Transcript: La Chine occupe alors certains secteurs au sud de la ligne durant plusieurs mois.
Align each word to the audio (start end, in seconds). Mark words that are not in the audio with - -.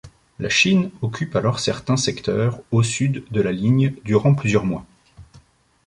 La 0.39 0.49
Chine 0.49 0.89
occupe 1.03 1.35
alors 1.35 1.59
certains 1.59 1.95
secteurs 1.95 2.59
au 2.71 2.81
sud 2.81 3.23
de 3.29 3.39
la 3.39 3.51
ligne 3.51 3.93
durant 4.03 4.33
plusieurs 4.33 4.65
mois. 4.65 4.83